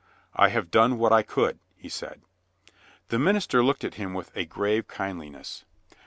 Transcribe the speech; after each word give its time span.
"I 0.35 0.47
have 0.49 0.71
done 0.71 0.97
what 0.97 1.13
I 1.13 1.21
could," 1.21 1.59
he 1.77 1.87
said. 1.87 2.23
The 3.09 3.19
minister 3.19 3.63
looked 3.63 3.83
at 3.83 3.93
him 4.01 4.15
with 4.15 4.31
a 4.35 4.45
grave 4.45 4.87
kindli 4.87 5.29
ness. 5.29 5.63